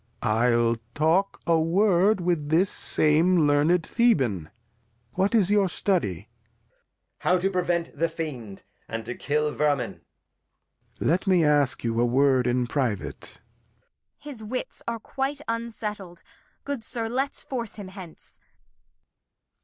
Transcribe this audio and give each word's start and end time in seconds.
Lear. 0.23 0.31
I'll 0.31 0.75
take 1.23 1.39
a 1.45 1.59
Word 1.61 2.21
with 2.21 2.49
this 2.49 2.71
same 2.71 3.45
learned 3.45 3.83
Thehan. 3.83 4.49
What 5.13 5.35
is 5.35 5.51
your 5.51 5.69
study? 5.69 6.21
Edg. 6.21 6.25
How 7.19 7.37
to 7.37 7.51
prevent 7.51 7.95
the 7.95 8.09
Fiend, 8.09 8.63
and 8.87 9.05
to 9.05 9.13
kill 9.13 9.53
Vermin. 9.53 10.01
Lear. 10.99 11.07
'Let 11.07 11.27
me 11.27 11.45
ask 11.45 11.83
you 11.83 12.01
a 12.01 12.05
Word 12.07 12.47
in 12.47 12.65
private. 12.65 13.19
Kent. 13.19 14.17
His 14.17 14.41
Wits 14.43 14.81
are 14.87 14.97
quite 14.97 15.41
unsettled; 15.47 16.23
good 16.63 16.83
Sir, 16.83 17.07
let's 17.07 17.43
force 17.43 17.75
him 17.75 17.89
hence. 17.89 18.39